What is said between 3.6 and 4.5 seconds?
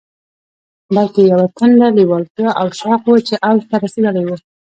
ته رسېدلی و.